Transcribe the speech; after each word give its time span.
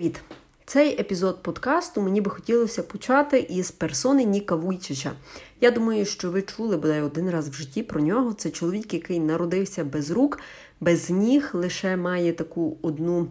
Привіт! 0.00 0.20
Цей 0.64 1.00
епізод 1.00 1.42
подкасту 1.42 2.00
мені 2.00 2.20
би 2.20 2.30
хотілося 2.30 2.82
почати 2.82 3.38
із 3.38 3.70
персони 3.70 4.24
Ніка 4.24 4.54
Вуйчича. 4.54 5.12
Я 5.60 5.70
думаю, 5.70 6.04
що 6.04 6.30
ви 6.30 6.42
чули 6.42 6.76
бодай 6.76 7.02
один 7.02 7.30
раз 7.30 7.48
в 7.48 7.52
житті 7.52 7.82
про 7.82 8.00
нього. 8.00 8.32
Це 8.32 8.50
чоловік, 8.50 8.94
який 8.94 9.20
народився 9.20 9.84
без 9.84 10.10
рук, 10.10 10.40
без 10.80 11.10
ніг, 11.10 11.50
лише 11.52 11.96
має 11.96 12.32
таку 12.32 12.78
одну 12.82 13.28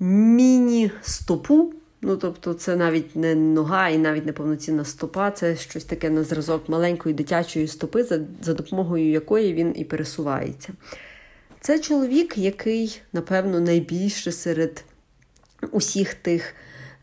міні-стопу. 0.00 1.72
Ну, 2.02 2.16
тобто, 2.16 2.54
це 2.54 2.76
навіть 2.76 3.16
не 3.16 3.34
нога 3.34 3.88
і 3.88 3.98
навіть 3.98 4.26
не 4.26 4.32
повноцінна 4.32 4.84
стопа, 4.84 5.30
це 5.30 5.56
щось 5.56 5.84
таке 5.84 6.10
на 6.10 6.24
зразок 6.24 6.68
маленької 6.68 7.14
дитячої 7.14 7.68
стопи, 7.68 8.04
за, 8.04 8.20
за 8.42 8.54
допомогою 8.54 9.10
якої 9.10 9.54
він 9.54 9.72
і 9.76 9.84
пересувається. 9.84 10.72
Це 11.60 11.78
чоловік, 11.78 12.38
який, 12.38 13.00
напевно, 13.12 13.60
найбільше 13.60 14.32
серед 14.32 14.84
усіх 15.70 16.14
тих 16.14 16.54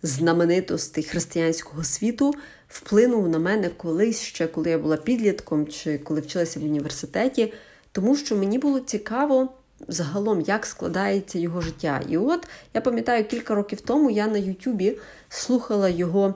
знаменитостей 0.04 1.04
християнського 1.04 1.84
світу 1.84 2.34
вплинув 2.68 3.30
на 3.30 3.40
мене 3.40 3.70
колись 3.70 4.22
ще, 4.22 4.48
коли 4.48 4.70
я 4.70 4.78
була 4.78 4.98
підлітком 4.98 5.68
чи 5.68 5.98
коли 5.98 6.22
вчилася 6.22 6.60
в 6.60 6.64
університеті, 6.64 7.54
тому 7.92 8.16
що 8.16 8.36
мені 8.36 8.60
було 8.60 8.80
цікаво. 8.80 9.50
Загалом, 9.88 10.42
як 10.42 10.66
складається 10.66 11.40
його 11.40 11.62
життя. 11.62 12.02
І 12.10 12.18
от 12.18 12.48
я 12.74 12.82
пам'ятаю, 12.82 13.26
кілька 13.26 13.56
років 13.56 13.82
тому 13.82 14.10
я 14.10 14.28
на 14.28 14.38
Ютубі 14.38 14.98
слухала 15.30 15.90
його 15.90 16.34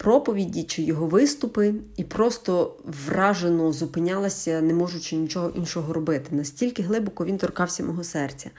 проповіді 0.00 0.62
чи 0.62 0.82
його 0.82 1.06
виступи, 1.06 1.74
і 1.96 2.04
просто 2.04 2.76
вражено 3.06 3.72
зупинялася, 3.72 4.60
не 4.60 4.74
можучи 4.74 5.16
нічого 5.16 5.52
іншого 5.56 5.92
робити. 5.92 6.34
Настільки 6.34 6.82
глибоко 6.82 7.24
він 7.24 7.38
торкався 7.38 7.84
мого 7.84 8.04
серця. 8.04 8.50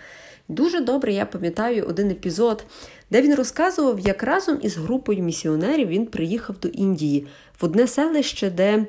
Дуже 0.48 0.82
добре 0.82 1.14
я 1.14 1.26
пам'ятаю 1.26 1.86
один 1.86 2.10
епізод, 2.10 2.66
де 3.12 3.22
він 3.22 3.36
розказував, 3.36 4.00
як 4.00 4.24
разом 4.24 4.60
із 4.62 4.78
групою 4.78 5.24
місіонерів 5.24 5.88
він 5.88 6.06
приїхав 6.06 6.56
до 6.60 6.68
Індії 6.68 7.28
в 7.62 7.66
одне 7.66 7.88
селище, 7.88 8.50
де 8.50 8.86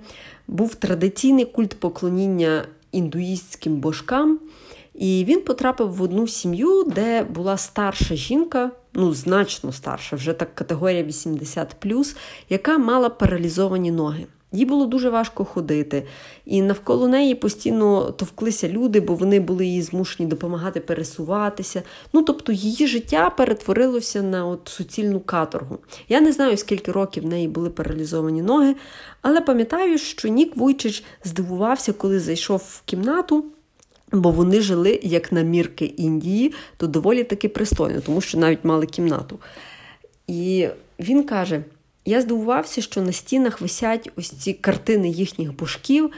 був 0.48 0.74
традиційний 0.74 1.44
культ 1.44 1.74
поклоніння 1.74 2.64
індуїстським 2.92 3.76
божкам. 3.76 4.40
І 4.94 5.24
він 5.28 5.40
потрапив 5.40 5.94
в 5.94 6.02
одну 6.02 6.28
сім'ю, 6.28 6.84
де 6.84 7.22
була 7.22 7.56
старша 7.56 8.14
жінка, 8.14 8.70
ну 8.94 9.14
значно 9.14 9.72
старша, 9.72 10.16
вже 10.16 10.32
так 10.32 10.54
категорія 10.54 11.04
80+, 11.04 12.16
яка 12.48 12.78
мала 12.78 13.08
паралізовані 13.08 13.90
ноги. 13.90 14.26
Їй 14.52 14.64
було 14.64 14.86
дуже 14.86 15.10
важко 15.10 15.44
ходити, 15.44 16.06
і 16.44 16.62
навколо 16.62 17.08
неї 17.08 17.34
постійно 17.34 18.10
товклися 18.10 18.68
люди, 18.68 19.00
бо 19.00 19.14
вони 19.14 19.40
були 19.40 19.66
їй 19.66 19.82
змушені 19.82 20.28
допомагати 20.28 20.80
пересуватися. 20.80 21.82
Ну 22.12 22.22
тобто 22.22 22.52
її 22.52 22.86
життя 22.86 23.30
перетворилося 23.30 24.22
на 24.22 24.46
от 24.46 24.60
суцільну 24.68 25.20
каторгу. 25.20 25.78
Я 26.08 26.20
не 26.20 26.32
знаю, 26.32 26.56
скільки 26.56 26.92
років 26.92 27.22
в 27.22 27.26
неї 27.26 27.48
були 27.48 27.70
паралізовані 27.70 28.42
ноги, 28.42 28.74
але 29.22 29.40
пам'ятаю, 29.40 29.98
що 29.98 30.28
Нік 30.28 30.56
Вуйчич 30.56 31.04
здивувався, 31.24 31.92
коли 31.92 32.20
зайшов 32.20 32.58
в 32.58 32.82
кімнату. 32.84 33.44
Бо 34.12 34.30
вони 34.30 34.60
жили 34.60 35.00
як 35.02 35.32
на 35.32 35.42
мірки 35.42 35.84
Індії, 35.84 36.52
то 36.76 36.86
доволі 36.86 37.24
таки 37.24 37.48
пристойно, 37.48 38.00
тому 38.00 38.20
що 38.20 38.38
навіть 38.38 38.64
мали 38.64 38.86
кімнату. 38.86 39.38
І 40.26 40.68
він 40.98 41.24
каже: 41.24 41.64
я 42.04 42.20
здивувався, 42.20 42.82
що 42.82 43.02
на 43.02 43.12
стінах 43.12 43.60
висять 43.60 44.10
ось 44.16 44.28
ці 44.28 44.52
картини 44.52 45.08
їхніх 45.08 45.56
божків, 45.56 46.10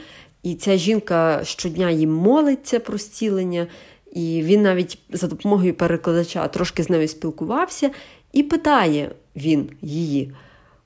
і 0.43 0.55
ця 0.55 0.77
жінка 0.77 1.41
щодня 1.43 1.89
їм 1.89 2.13
молиться 2.13 2.79
про 2.79 2.97
зцілення, 2.97 3.67
і 4.13 4.41
він 4.43 4.61
навіть 4.61 4.97
за 5.09 5.27
допомогою 5.27 5.73
перекладача 5.73 6.47
трошки 6.47 6.83
з 6.83 6.89
нею 6.89 7.07
спілкувався, 7.07 7.91
і 8.33 8.43
питає 8.43 9.11
він 9.35 9.69
її: 9.81 10.31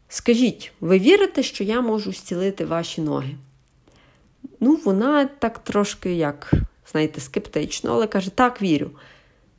Скажіть, 0.10 0.72
ви 0.82 1.00
вірите, 1.00 1.44
що 1.44 1.64
я 1.64 1.82
можу 1.82 2.14
зцілити 2.14 2.66
ваші 2.66 3.02
ноги? 3.02 3.36
Ну, 4.60 4.80
вона 4.86 5.26
так 5.26 5.60
трошки 5.60 6.14
як 6.14 6.54
знаєте, 6.92 7.22
скептично, 7.22 7.92
але 7.94 8.08
каже, 8.08 8.30
так 8.30 8.62
вірю. 8.62 8.90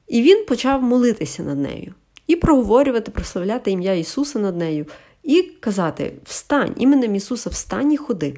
І 0.09 0.23
він 0.23 0.45
почав 0.47 0.83
молитися 0.83 1.43
над 1.43 1.59
нею 1.59 1.95
і 2.31 2.37
проговорювати, 2.37 3.11
прославляти 3.11 3.71
ім'я 3.71 3.93
Ісуса 3.95 4.39
над 4.39 4.57
нею, 4.57 4.87
і 5.23 5.43
казати: 5.43 6.13
Встань, 6.25 6.75
іменем 6.79 7.15
Ісуса, 7.15 7.51
встань 7.51 7.93
і 7.93 7.97
ходи. 7.97 8.37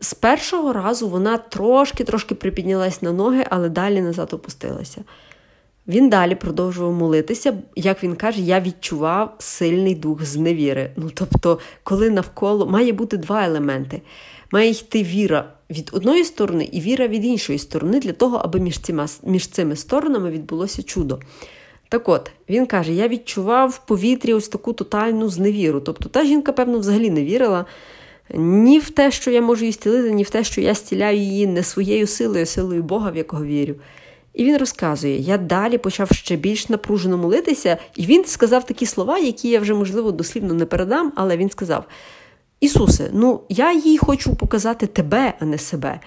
З 0.00 0.14
першого 0.14 0.72
разу 0.72 1.08
вона 1.08 1.38
трошки-трошки 1.38 2.34
припіднялась 2.34 3.02
на 3.02 3.12
ноги, 3.12 3.46
але 3.50 3.68
далі 3.68 4.00
назад 4.00 4.32
опустилася. 4.32 5.04
Він 5.88 6.08
далі 6.08 6.34
продовжував 6.34 6.92
молитися, 6.92 7.58
як 7.76 8.04
він 8.04 8.16
каже, 8.16 8.40
я 8.40 8.60
відчував 8.60 9.36
сильний 9.38 9.94
дух 9.94 10.24
зневіри. 10.24 10.90
Ну, 10.96 11.10
тобто, 11.14 11.58
коли 11.82 12.10
навколо 12.10 12.66
має 12.66 12.92
бути 12.92 13.16
два 13.16 13.44
елементи. 13.44 14.02
Має 14.50 14.70
йти 14.70 15.02
віра 15.02 15.52
від 15.70 15.90
одної 15.92 16.24
сторони 16.24 16.68
і 16.72 16.80
віра 16.80 17.06
від 17.06 17.24
іншої 17.24 17.58
сторони, 17.58 18.00
для 18.00 18.12
того, 18.12 18.36
аби 18.36 18.60
між 18.60 18.78
цими, 18.78 19.06
між 19.22 19.46
цими 19.46 19.76
сторонами 19.76 20.30
відбулося 20.30 20.82
чудо. 20.82 21.18
Так 21.88 22.08
от, 22.08 22.30
він 22.48 22.66
каже: 22.66 22.92
я 22.92 23.08
відчував 23.08 23.70
в 23.70 23.86
повітрі 23.86 24.34
ось 24.34 24.48
таку 24.48 24.72
тотальну 24.72 25.28
зневіру. 25.28 25.80
Тобто 25.80 26.08
та 26.08 26.24
жінка, 26.24 26.52
певно, 26.52 26.78
взагалі 26.78 27.10
не 27.10 27.24
вірила 27.24 27.64
ні 28.34 28.78
в 28.78 28.90
те, 28.90 29.10
що 29.10 29.30
я 29.30 29.42
можу 29.42 29.64
її 29.64 29.72
стілити, 29.72 30.12
ні 30.12 30.22
в 30.22 30.30
те, 30.30 30.44
що 30.44 30.60
я 30.60 30.74
стіляю 30.74 31.18
її 31.18 31.46
не 31.46 31.62
своєю 31.62 32.06
силою, 32.06 32.42
а 32.42 32.46
силою 32.46 32.82
Бога, 32.82 33.10
в 33.10 33.16
якого 33.16 33.44
вірю. 33.44 33.74
І 34.34 34.44
він 34.44 34.56
розказує: 34.56 35.18
я 35.18 35.38
далі 35.38 35.78
почав 35.78 36.10
ще 36.10 36.36
більш 36.36 36.68
напружено 36.68 37.18
молитися, 37.18 37.76
і 37.96 38.06
він 38.06 38.24
сказав 38.24 38.66
такі 38.66 38.86
слова, 38.86 39.18
які 39.18 39.48
я 39.48 39.60
вже, 39.60 39.74
можливо, 39.74 40.12
дослівно 40.12 40.54
не 40.54 40.66
передам, 40.66 41.12
але 41.16 41.36
він 41.36 41.50
сказав: 41.50 41.84
Ісусе, 42.60 43.10
ну 43.12 43.40
я 43.48 43.72
їй 43.72 43.98
хочу 43.98 44.34
показати 44.34 44.86
тебе, 44.86 45.34
а 45.40 45.44
не 45.44 45.58
себе. 45.58 46.00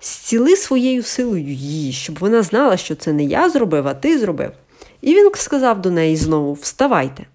Зціли 0.00 0.56
своєю 0.56 1.02
силою 1.02 1.44
її, 1.44 1.92
щоб 1.92 2.18
вона 2.18 2.42
знала, 2.42 2.76
що 2.76 2.94
це 2.94 3.12
не 3.12 3.24
я 3.24 3.50
зробив, 3.50 3.88
а 3.88 3.94
ти 3.94 4.18
зробив. 4.18 4.52
І 5.00 5.14
він 5.14 5.30
сказав 5.34 5.82
до 5.82 5.90
неї 5.90 6.16
знову: 6.16 6.52
Вставайте. 6.52 7.26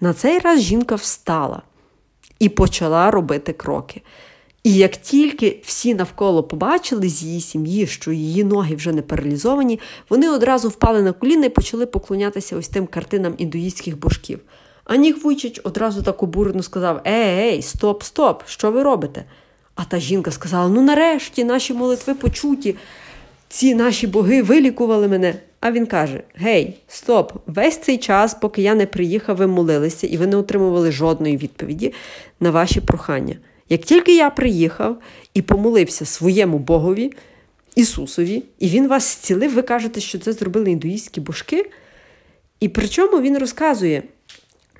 На 0.00 0.12
цей 0.12 0.38
раз 0.38 0.60
жінка 0.60 0.94
встала 0.94 1.62
і 2.38 2.48
почала 2.48 3.10
робити 3.10 3.52
кроки. 3.52 4.02
І 4.62 4.74
як 4.74 4.96
тільки 4.96 5.60
всі 5.64 5.94
навколо 5.94 6.42
побачили 6.42 7.08
з 7.08 7.22
її 7.22 7.40
сім'ї, 7.40 7.86
що 7.86 8.12
її 8.12 8.44
ноги 8.44 8.74
вже 8.74 8.92
не 8.92 9.02
паралізовані, 9.02 9.80
вони 10.08 10.30
одразу 10.30 10.68
впали 10.68 11.02
на 11.02 11.12
коліна 11.12 11.46
і 11.46 11.48
почали 11.48 11.86
поклонятися 11.86 12.56
ось 12.56 12.68
тим 12.68 12.86
картинам 12.86 13.34
індуїстських 13.38 13.98
божків. 13.98 14.40
А 14.86 14.96
Нік 14.96 15.24
Вуйчич 15.24 15.60
одразу 15.64 16.02
так 16.02 16.22
обурено 16.22 16.62
сказав: 16.62 17.00
Ей, 17.06 17.38
ей, 17.38 17.62
стоп, 17.62 18.02
стоп, 18.02 18.42
що 18.46 18.70
ви 18.70 18.82
робите? 18.82 19.24
А 19.74 19.84
та 19.84 19.98
жінка 19.98 20.30
сказала: 20.30 20.68
Ну, 20.68 20.82
нарешті 20.82 21.44
наші 21.44 21.74
молитви 21.74 22.14
почуті, 22.14 22.76
ці 23.48 23.74
наші 23.74 24.06
боги 24.06 24.42
вилікували 24.42 25.08
мене. 25.08 25.34
А 25.60 25.70
він 25.70 25.86
каже: 25.86 26.22
Гей, 26.34 26.76
стоп! 26.88 27.32
Весь 27.46 27.78
цей 27.78 27.98
час, 27.98 28.34
поки 28.34 28.62
я 28.62 28.74
не 28.74 28.86
приїхав, 28.86 29.36
ви 29.36 29.46
молилися, 29.46 30.06
і 30.06 30.16
ви 30.16 30.26
не 30.26 30.36
отримували 30.36 30.92
жодної 30.92 31.36
відповіді 31.36 31.92
на 32.40 32.50
ваші 32.50 32.80
прохання. 32.80 33.36
Як 33.68 33.80
тільки 33.80 34.16
я 34.16 34.30
приїхав 34.30 34.96
і 35.34 35.42
помолився 35.42 36.04
своєму 36.04 36.58
Богові, 36.58 37.12
Ісусові, 37.74 38.42
і 38.58 38.68
Він 38.68 38.88
вас 38.88 39.04
зцілив, 39.04 39.54
ви 39.54 39.62
кажете, 39.62 40.00
що 40.00 40.18
це 40.18 40.32
зробили 40.32 40.70
індуїстські 40.70 41.20
божки. 41.20 41.70
І 42.60 42.68
причому 42.68 43.20
він 43.20 43.38
розказує, 43.38 44.02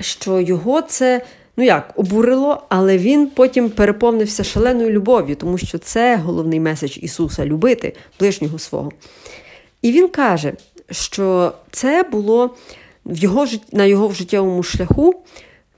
що 0.00 0.40
його 0.40 0.82
це. 0.82 1.22
Ну 1.58 1.64
як, 1.64 1.92
обурило, 1.96 2.62
але 2.68 2.98
він 2.98 3.26
потім 3.26 3.70
переповнився 3.70 4.44
шаленою 4.44 4.90
любов'ю, 4.90 5.36
тому 5.36 5.58
що 5.58 5.78
це 5.78 6.16
головний 6.16 6.60
меседж 6.60 6.98
Ісуса 6.98 7.46
любити 7.46 7.92
ближнього 8.20 8.58
свого. 8.58 8.92
І 9.82 9.92
він 9.92 10.08
каже, 10.08 10.52
що 10.90 11.52
це 11.70 12.02
було 12.02 12.54
в 13.06 13.18
його, 13.18 13.46
на 13.72 13.84
його 13.84 14.12
життєвому 14.12 14.62
шляху 14.62 15.14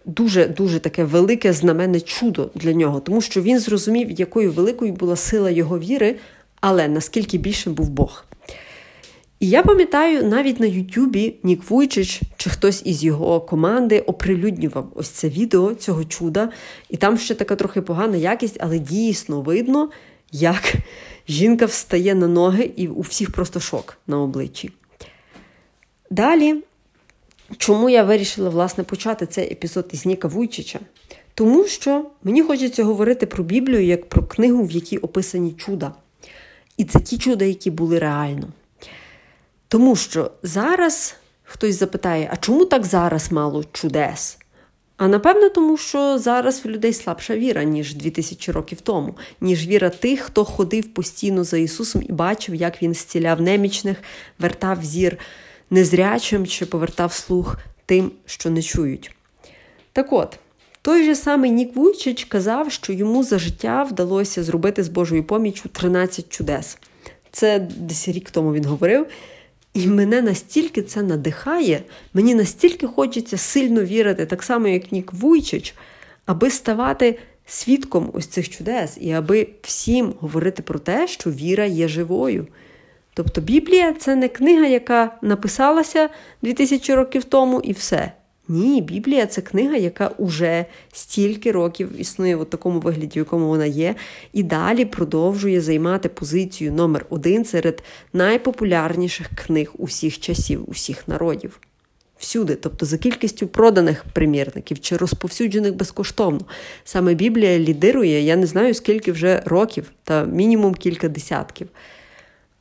дуже-дуже 0.05 0.79
таке 0.79 1.05
велике 1.05 1.53
знаменне 1.53 2.01
чудо 2.01 2.51
для 2.55 2.73
нього, 2.73 3.01
тому 3.01 3.21
що 3.21 3.43
він 3.43 3.59
зрозумів, 3.59 4.11
якою 4.11 4.53
великою 4.53 4.93
була 4.93 5.17
сила 5.17 5.51
його 5.51 5.79
віри, 5.79 6.17
але 6.61 6.89
наскільки 6.89 7.39
більшим 7.39 7.75
був 7.75 7.89
Бог. 7.89 8.25
І 9.41 9.49
я 9.49 9.63
пам'ятаю, 9.63 10.25
навіть 10.25 10.61
на 10.61 10.67
Ютубі 10.67 11.35
Нік 11.43 11.71
Вуйчич 11.71 12.21
чи 12.37 12.51
хтось 12.51 12.83
із 12.85 13.05
його 13.05 13.41
команди 13.41 14.01
оприлюднював 14.01 14.93
ось 14.95 15.09
це 15.09 15.29
відео 15.29 15.75
цього 15.75 16.05
чуда, 16.05 16.53
і 16.91 16.97
там 16.97 17.19
ще 17.19 17.35
така 17.35 17.57
трохи 17.57 17.83
погана 17.83 18.17
якість, 18.17 18.57
але 18.61 18.79
дійсно 18.79 19.41
видно, 19.41 19.91
як 20.33 20.75
жінка 21.29 21.67
встає 21.67 22.15
на 22.15 22.29
ноги, 22.29 22.71
і 22.77 22.89
у 22.89 23.01
всіх 23.01 23.33
просто 23.33 23.61
шок 23.61 23.97
на 24.07 24.21
обличчі. 24.21 24.71
Далі, 26.11 26.63
чому 27.57 27.91
я 27.91 28.05
вирішила 28.05 28.51
власне 28.51 28.85
почати 28.85 29.27
цей 29.27 29.53
епізод 29.53 29.89
із 29.93 30.07
Ніка 30.07 30.29
Вуйчича? 30.29 30.81
Тому 31.35 31.65
що 31.65 32.07
мені 32.23 32.43
хочеться 32.43 32.85
говорити 32.85 33.27
про 33.27 33.45
Біблію 33.45 33.85
як 33.85 34.09
про 34.09 34.23
книгу, 34.23 34.63
в 34.65 34.71
якій 34.71 34.99
описані 34.99 35.53
чуда. 35.53 35.93
І 36.77 36.85
це 36.85 37.01
ті 37.01 37.19
чуда, 37.19 37.45
які 37.45 37.71
були 37.71 37.99
реально. 37.99 38.49
Тому 39.69 39.97
що 39.97 40.31
зараз 40.43 41.15
Хтось 41.51 41.79
запитає, 41.79 42.29
а 42.33 42.37
чому 42.37 42.65
так 42.65 42.85
зараз 42.85 43.33
мало 43.33 43.65
чудес? 43.73 44.39
А 44.97 45.09
напевно, 45.09 45.49
тому 45.49 45.77
що 45.77 46.19
зараз 46.19 46.65
в 46.65 46.69
людей 46.69 46.93
слабша 46.93 47.37
віра, 47.37 47.65
ніж 47.65 47.95
2000 47.95 48.53
років 48.53 48.81
тому, 48.81 49.15
ніж 49.41 49.67
віра 49.67 49.91
тих, 49.91 50.21
хто 50.21 50.45
ходив 50.45 50.95
постійно 50.95 51.45
за 51.45 51.59
Ісусом 51.59 52.03
і 52.09 52.13
бачив, 52.13 52.55
як 52.55 52.83
Він 52.83 52.95
зціляв 52.95 53.41
немічних, 53.41 53.97
вертав 54.39 54.85
зір 54.85 55.19
незрячим 55.71 56.47
чи 56.47 56.67
повертав 56.67 57.13
слух 57.13 57.57
тим, 57.87 58.11
що 58.27 58.51
не 58.51 58.63
чують. 58.63 59.11
Так 59.93 60.13
от, 60.13 60.39
той 60.83 61.05
же 61.05 61.15
самий 61.15 61.51
Нік 61.51 61.77
Вуйчич 61.77 62.25
казав, 62.25 62.73
що 62.73 62.93
йому 62.93 63.25
за 63.25 63.39
життя 63.39 63.83
вдалося 63.83 64.43
зробити 64.43 64.83
з 64.83 64.89
Божою 64.89 65.25
поміччю 65.25 65.69
13 65.69 66.29
чудес. 66.29 66.79
Це 67.33 67.59
десь 67.59 68.09
рік 68.09 68.31
тому 68.31 68.53
він 68.53 68.65
говорив. 68.65 69.07
І 69.79 69.87
мене 69.87 70.23
настільки 70.23 70.83
це 70.83 71.03
надихає, 71.03 71.83
мені 72.15 72.35
настільки 72.35 72.87
хочеться 72.87 73.39
сильно 73.39 73.85
вірити, 73.85 74.27
так 74.27 74.43
само, 74.43 74.69
як 74.69 74.93
Нік 74.93 75.13
Вуйчич, 75.13 75.75
аби 76.27 76.51
ставати 76.51 77.19
свідком 77.47 78.11
ось 78.13 78.27
цих 78.27 78.49
чудес, 78.49 78.99
і 79.01 79.13
аби 79.13 79.49
всім 79.63 80.15
говорити 80.21 80.63
про 80.63 80.79
те, 80.79 81.09
що 81.09 81.31
віра 81.31 81.65
є 81.65 81.89
живою. 81.89 82.47
Тобто 83.15 83.41
Біблія 83.41 83.93
це 83.93 84.17
не 84.17 84.29
книга, 84.29 84.67
яка 84.67 85.19
написалася 85.23 86.09
2000 86.43 86.95
років 86.95 87.25
тому, 87.25 87.61
і 87.61 87.73
все. 87.73 88.13
Ні, 88.49 88.81
Біблія 88.81 89.27
це 89.27 89.41
книга, 89.41 89.77
яка 89.77 90.09
уже 90.09 90.67
стільки 90.93 91.53
років 91.53 92.01
існує 92.01 92.37
в 92.37 92.45
такому 92.45 92.81
вигляді, 92.81 93.19
в 93.19 93.19
якому 93.19 93.49
вона 93.49 93.67
є, 93.67 93.95
і 94.33 94.43
далі 94.43 94.85
продовжує 94.85 95.61
займати 95.61 96.09
позицію 96.09 96.73
номер 96.73 97.07
один 97.09 97.45
серед 97.45 97.83
найпопулярніших 98.13 99.29
книг 99.35 99.73
усіх 99.79 100.21
часів, 100.21 100.65
усіх 100.67 101.09
народів. 101.09 101.61
Всюди, 102.19 102.55
тобто 102.55 102.87
за 102.87 102.99
кількістю 102.99 103.47
проданих 103.47 104.05
примірників 104.13 104.81
чи 104.81 104.97
розповсюджених 104.97 105.75
безкоштовно. 105.75 106.41
Саме 106.85 107.15
Біблія 107.15 107.59
лідирує, 107.59 108.21
я 108.21 108.37
не 108.37 108.47
знаю 108.47 108.75
скільки 108.75 109.13
вже 109.13 109.43
років, 109.47 109.91
та 110.05 110.25
мінімум 110.25 110.75
кілька 110.75 111.09
десятків. 111.09 111.69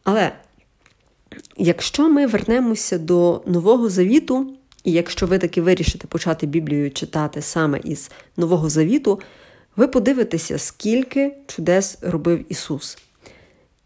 Але 0.04 0.32
якщо 1.58 2.10
ми 2.10 2.28
вернемося 2.28 2.98
до 2.98 3.42
Нового 3.46 3.90
Завіту, 3.90 4.57
і 4.88 4.92
якщо 4.92 5.28
ви 5.28 5.38
таки 5.38 5.62
вирішите 5.62 6.08
почати 6.08 6.48
Біблію 6.48 6.92
читати 6.92 7.42
саме 7.42 7.80
із 7.84 8.12
Нового 8.38 8.70
Завіту, 8.70 9.20
ви 9.76 9.88
подивитеся, 9.88 10.58
скільки 10.58 11.34
чудес 11.48 11.98
робив 12.02 12.46
Ісус. 12.50 12.98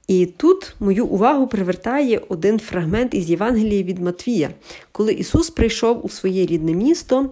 І 0.08 0.26
тут 0.26 0.76
мою 0.80 1.06
увагу 1.06 1.48
привертає 1.48 2.22
один 2.30 2.60
фрагмент 2.60 3.14
із 3.14 3.30
Євангелії 3.30 3.84
від 3.84 4.00
Матвія, 4.00 4.50
коли 4.92 5.14
Ісус 5.14 5.50
прийшов 5.50 6.06
у 6.06 6.10
своє 6.10 6.46
рідне 6.46 6.74
місто 6.74 7.30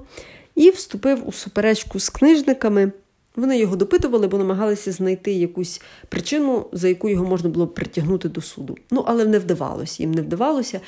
і 0.56 0.70
вступив 0.70 1.28
у 1.28 1.32
суперечку 1.32 2.00
з 2.00 2.10
книжниками. 2.10 2.92
Вони 3.36 3.60
його 3.60 3.76
допитували, 3.76 4.28
бо 4.28 4.38
намагалися 4.38 4.92
знайти 4.92 5.32
якусь 5.32 5.82
причину, 6.10 6.66
за 6.72 6.88
яку 6.88 7.10
його 7.10 7.26
можна 7.26 7.50
було 7.50 7.68
притягнути 7.68 8.30
до 8.30 8.42
суду. 8.42 8.78
Ну, 8.92 9.04
але 9.08 9.26
не 9.26 9.40
вдавалося, 9.40 10.04
їм 10.04 10.12
не 10.12 10.22
вдавалося. 10.22 10.80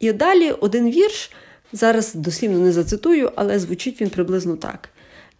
І 0.00 0.12
далі 0.12 0.50
один 0.50 0.90
вірш 0.90 1.30
Зараз 1.74 2.14
дослівно 2.14 2.58
не 2.58 2.72
зацитую, 2.72 3.32
але 3.36 3.58
звучить 3.58 4.00
він 4.00 4.10
приблизно 4.10 4.56
так. 4.56 4.88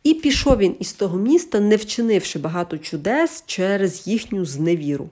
І 0.04 0.14
пішов 0.14 0.58
він 0.58 0.76
із 0.78 0.92
того 0.92 1.18
міста, 1.18 1.60
не 1.60 1.76
вчинивши 1.76 2.38
багато 2.38 2.78
чудес 2.78 3.44
через 3.46 4.06
їхню 4.06 4.44
зневіру. 4.44 5.10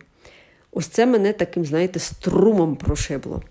Ось 0.73 0.87
це 0.87 1.07
мене 1.07 1.33
таким, 1.33 1.65
знаєте, 1.65 2.01
струмом 2.01 2.77
прошибло. 2.77 3.43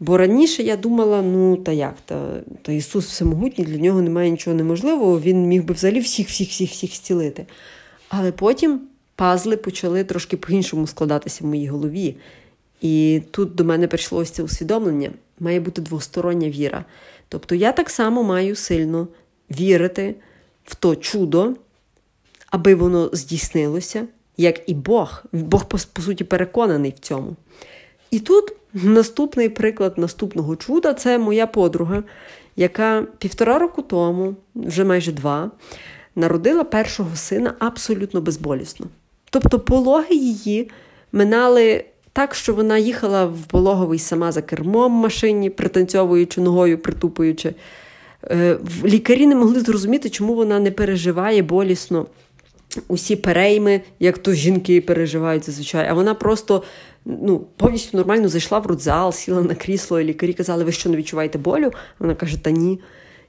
Бо 0.00 0.16
раніше 0.16 0.62
я 0.62 0.76
думала, 0.76 1.22
ну 1.22 1.56
та 1.56 1.72
як, 1.72 1.94
та, 2.04 2.40
та 2.62 2.72
Ісус 2.72 3.06
всемогутній, 3.06 3.64
для 3.64 3.76
нього 3.76 4.02
немає 4.02 4.30
нічого 4.30 4.56
неможливого, 4.56 5.20
Він 5.20 5.46
міг 5.46 5.64
би 5.64 5.74
взагалі 5.74 6.00
всіх-всіх-всіх 6.00 6.94
зцілити. 6.94 7.46
Але 8.08 8.32
потім 8.32 8.80
пазли 9.16 9.56
почали 9.56 10.04
трошки 10.04 10.36
по-іншому 10.36 10.86
складатися 10.86 11.44
в 11.44 11.46
моїй 11.46 11.68
голові. 11.68 12.16
І 12.84 13.22
тут 13.30 13.54
до 13.54 13.64
мене 13.64 13.88
прийшло 13.88 14.18
ось 14.18 14.30
це 14.30 14.42
усвідомлення 14.42 15.10
має 15.40 15.60
бути 15.60 15.82
двостороння 15.82 16.48
віра. 16.48 16.84
Тобто 17.28 17.54
я 17.54 17.72
так 17.72 17.90
само 17.90 18.22
маю 18.22 18.56
сильно 18.56 19.08
вірити 19.50 20.14
в 20.64 20.74
то 20.74 20.96
чудо, 20.96 21.54
аби 22.50 22.74
воно 22.74 23.10
здійснилося, 23.12 24.06
як 24.36 24.60
і 24.66 24.74
Бог. 24.74 25.24
Бог, 25.32 25.64
по, 25.68 25.78
по 25.92 26.02
суті, 26.02 26.24
переконаний 26.24 26.94
в 26.96 26.98
цьому. 26.98 27.36
І 28.10 28.20
тут 28.20 28.52
наступний 28.72 29.48
приклад 29.48 29.98
наступного 29.98 30.56
чуда 30.56 30.94
це 30.94 31.18
моя 31.18 31.46
подруга, 31.46 32.02
яка 32.56 33.06
півтора 33.18 33.58
року 33.58 33.82
тому, 33.82 34.36
вже 34.54 34.84
майже 34.84 35.12
два, 35.12 35.50
народила 36.16 36.64
першого 36.64 37.16
сина 37.16 37.54
абсолютно 37.58 38.20
безболісно. 38.20 38.86
Тобто 39.30 39.60
пологи 39.60 40.14
її 40.14 40.70
минали 41.12 41.84
так, 42.14 42.34
що 42.34 42.54
вона 42.54 42.78
їхала 42.78 43.24
в 43.24 43.38
пологовий 43.50 43.98
сама 43.98 44.32
за 44.32 44.42
кермом 44.42 44.92
машині, 44.92 45.50
пританцьовуючи 45.50 46.40
ногою, 46.40 46.78
притупуючи. 46.78 47.54
Е, 48.30 48.58
лікарі 48.84 49.26
не 49.26 49.34
могли 49.34 49.60
зрозуміти, 49.60 50.10
чому 50.10 50.34
вона 50.34 50.60
не 50.60 50.70
переживає 50.70 51.42
болісно 51.42 52.06
усі 52.88 53.16
перейми, 53.16 53.80
як 54.00 54.18
то 54.18 54.32
жінки 54.32 54.80
переживають 54.80 55.46
зазвичай. 55.46 55.88
А 55.88 55.94
вона 55.94 56.14
просто 56.14 56.62
ну, 57.04 57.46
повністю 57.56 57.96
нормально 57.96 58.28
зайшла 58.28 58.58
в 58.58 58.66
родзал, 58.66 59.12
сіла 59.12 59.42
на 59.42 59.54
крісло, 59.54 60.00
і 60.00 60.04
лікарі 60.04 60.32
казали, 60.32 60.64
ви 60.64 60.72
що 60.72 60.90
не 60.90 60.96
відчуваєте 60.96 61.38
болю? 61.38 61.72
Вона 61.98 62.14
каже, 62.14 62.42
та 62.42 62.50
ні. 62.50 62.80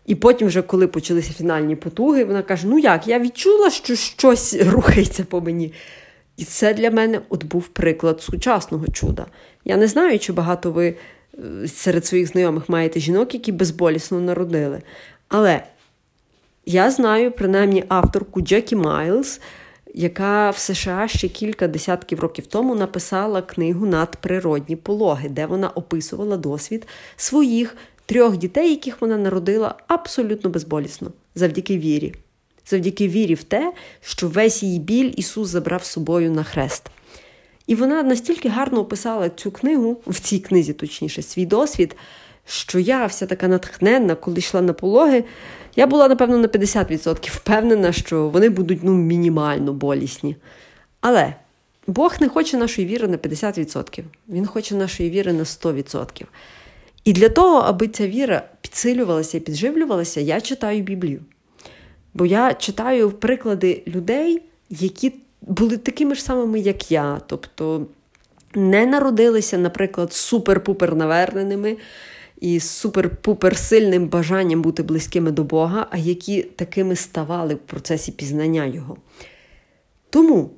І 0.06 0.16
потім, 0.16 0.48
вже, 0.48 0.62
коли 0.62 0.88
почалися 0.88 1.34
фінальні 1.34 1.76
потуги, 1.76 2.24
вона 2.24 2.42
каже: 2.42 2.68
Ну 2.68 2.80
як, 2.80 3.08
я 3.08 3.20
відчула, 3.20 3.70
що 3.70 3.96
щось 3.96 4.56
рухається 4.62 5.24
по 5.24 5.42
мені. 5.42 5.74
І 6.38 6.44
це 6.44 6.74
для 6.74 6.92
мене 6.92 7.22
от 7.30 7.44
був 7.44 7.68
приклад 7.68 8.22
сучасного 8.22 8.88
чуда. 8.88 9.26
Я 9.66 9.78
не 9.78 9.88
знаю, 9.88 10.20
чи 10.20 10.34
багато 10.34 10.72
ви 10.72 10.96
е, 11.34 11.68
серед 11.68 12.06
своїх 12.06 12.28
знайомих 12.28 12.70
маєте 12.70 13.00
жінок, 13.00 13.34
які 13.34 13.52
безболісно 13.52 14.20
народили. 14.20 14.82
Але 15.28 15.64
я 16.66 16.92
знаю 16.92 17.32
принаймні 17.32 17.84
авторку 17.88 18.42
Джекі 18.42 18.76
Майлз, 18.76 19.40
яка 19.94 20.50
в 20.50 20.58
США 20.58 21.08
ще 21.08 21.28
кілька 21.28 21.68
десятків 21.68 22.20
років 22.20 22.48
тому 22.48 22.76
написала 22.76 23.42
книгу 23.42 23.86
надприродні 23.86 24.76
пологи, 24.76 25.30
де 25.30 25.46
вона 25.46 25.70
описувала 25.70 26.38
досвід 26.38 26.88
своїх 27.16 27.78
трьох 28.06 28.38
дітей, 28.38 28.70
яких 28.70 29.02
вона 29.02 29.18
народила 29.18 29.76
абсолютно 29.88 30.50
безболісно, 30.50 31.12
завдяки 31.36 31.78
вірі 31.78 32.14
завдяки 32.68 33.08
вірі 33.08 33.34
в 33.34 33.44
те, 33.44 33.74
що 34.02 34.28
весь 34.28 34.64
її 34.64 34.80
біль 34.80 35.14
Ісус 35.18 35.50
забрав 35.50 35.84
з 35.84 35.88
собою 35.88 36.32
на 36.32 36.44
хрест. 36.44 36.84
І 37.68 37.76
вона 37.76 38.04
настільки 38.04 38.50
гарно 38.50 38.80
описала 38.80 39.30
цю 39.30 39.52
книгу, 39.52 40.02
в 40.08 40.20
цій 40.20 40.40
книзі, 40.40 40.74
точніше, 40.74 41.22
свій 41.22 41.46
досвід, 41.46 41.96
що 42.48 42.80
я 42.80 43.06
вся 43.06 43.26
така 43.26 43.48
натхненна, 43.48 44.16
коли 44.16 44.38
йшла 44.38 44.62
на 44.62 44.74
пологи, 44.74 45.24
я 45.76 45.88
була, 45.88 46.08
напевно, 46.08 46.38
на 46.38 46.48
50% 46.48 47.36
впевнена, 47.36 47.92
що 47.92 48.30
вони 48.30 48.50
будуть 48.50 48.80
ну, 48.84 48.94
мінімально 48.94 49.74
болісні. 49.74 50.36
Але 51.02 51.34
Бог 51.88 52.16
не 52.20 52.30
хоче 52.30 52.58
нашої 52.58 52.88
віри 52.88 53.08
на 53.08 53.18
50%, 53.18 54.04
Він 54.30 54.46
хоче 54.46 54.76
нашої 54.76 55.10
віри 55.10 55.34
на 55.34 55.44
100%. 55.44 56.24
І 57.04 57.14
для 57.14 57.30
того, 57.30 57.58
аби 57.58 57.88
ця 57.88 58.08
віра 58.08 58.50
підсилювалася 58.62 59.38
і 59.38 59.40
підживлювалася, 59.40 60.22
я 60.22 60.42
читаю 60.42 60.82
Біблію. 60.82 61.22
Бо 62.16 62.26
я 62.26 62.54
читаю 62.54 63.12
приклади 63.12 63.84
людей, 63.88 64.42
які 64.70 65.14
були 65.42 65.78
такими 65.78 66.16
ж 66.16 66.24
самими, 66.24 66.60
як 66.60 66.92
я. 66.92 67.22
Тобто 67.28 67.86
не 68.56 68.86
народилися, 68.86 69.58
наприклад, 69.58 70.10
супер-пупер 70.10 70.96
наверненими 70.96 71.78
і 72.42 72.60
супер-пупер 72.60 73.56
сильним 73.56 74.08
бажанням 74.08 74.62
бути 74.62 74.84
близькими 74.84 75.32
до 75.32 75.44
Бога, 75.44 75.88
а 75.90 75.98
які 75.98 76.44
такими 76.44 76.96
ставали 76.96 77.56
в 77.56 77.60
процесі 77.60 78.12
пізнання 78.12 78.66
Його. 78.66 78.98
Тому 80.10 80.50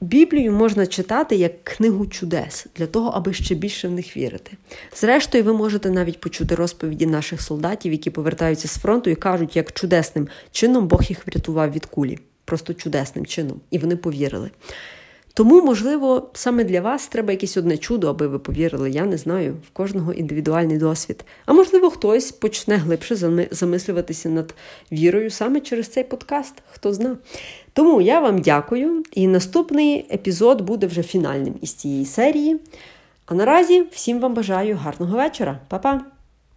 Біблію 0.00 0.52
можна 0.52 0.86
читати 0.86 1.36
як 1.36 1.64
книгу 1.64 2.06
чудес 2.06 2.66
для 2.76 2.86
того, 2.86 3.08
аби 3.08 3.32
ще 3.32 3.54
більше 3.54 3.88
в 3.88 3.90
них 3.90 4.16
вірити. 4.16 4.52
Зрештою, 4.94 5.44
ви 5.44 5.52
можете 5.52 5.90
навіть 5.90 6.20
почути 6.20 6.54
розповіді 6.54 7.06
наших 7.06 7.42
солдатів, 7.42 7.92
які 7.92 8.10
повертаються 8.10 8.68
з 8.68 8.76
фронту 8.78 9.10
і 9.10 9.14
кажуть, 9.14 9.56
як 9.56 9.72
чудесним 9.72 10.28
чином 10.52 10.88
Бог 10.88 11.02
їх 11.02 11.26
врятував 11.26 11.72
від 11.72 11.86
кулі. 11.86 12.18
Просто 12.44 12.74
чудесним 12.74 13.26
чином. 13.26 13.60
І 13.70 13.78
вони 13.78 13.96
повірили. 13.96 14.50
Тому, 15.38 15.62
можливо, 15.62 16.30
саме 16.32 16.64
для 16.64 16.80
вас 16.80 17.08
треба 17.08 17.32
якесь 17.32 17.56
одне 17.56 17.78
чудо, 17.78 18.08
аби 18.08 18.26
ви 18.26 18.38
повірили. 18.38 18.90
Я 18.90 19.04
не 19.04 19.16
знаю, 19.16 19.56
в 19.66 19.70
кожного 19.70 20.12
індивідуальний 20.12 20.78
досвід. 20.78 21.24
А 21.46 21.52
можливо, 21.52 21.90
хтось 21.90 22.32
почне 22.32 22.76
глибше 22.76 23.16
замислюватися 23.50 24.28
над 24.28 24.54
вірою 24.92 25.30
саме 25.30 25.60
через 25.60 25.88
цей 25.88 26.04
подкаст, 26.04 26.54
хто 26.70 26.92
зна. 26.92 27.16
Тому 27.72 28.00
я 28.00 28.20
вам 28.20 28.40
дякую, 28.40 29.02
і 29.12 29.26
наступний 29.26 30.06
епізод 30.12 30.60
буде 30.60 30.86
вже 30.86 31.02
фінальним 31.02 31.54
із 31.60 31.74
цієї 31.74 32.06
серії. 32.06 32.60
А 33.26 33.34
наразі 33.34 33.84
всім 33.92 34.20
вам 34.20 34.34
бажаю 34.34 34.76
гарного 34.76 35.16
вечора. 35.16 35.58
Па-па! 35.68 36.17